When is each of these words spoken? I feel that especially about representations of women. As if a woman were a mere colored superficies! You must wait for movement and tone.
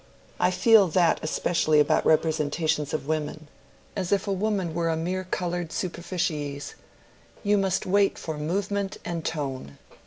I 0.39 0.49
feel 0.49 0.87
that 0.87 1.19
especially 1.21 1.79
about 1.79 2.07
representations 2.07 2.91
of 2.91 3.05
women. 3.07 3.47
As 3.95 4.11
if 4.11 4.27
a 4.27 4.33
woman 4.33 4.73
were 4.73 4.89
a 4.89 4.97
mere 4.97 5.25
colored 5.25 5.71
superficies! 5.71 6.73
You 7.43 7.59
must 7.59 7.85
wait 7.85 8.17
for 8.17 8.39
movement 8.39 8.97
and 9.05 9.23
tone. 9.23 9.77